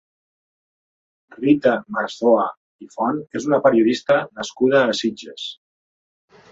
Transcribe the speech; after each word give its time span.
Rita 1.41 1.73
Marzoa 1.97 2.47
i 2.87 2.91
Font 2.97 3.23
és 3.41 3.49
una 3.51 3.63
periodista 3.69 4.19
nascuda 4.41 4.85
a 4.89 4.99
Sitges. 5.03 5.47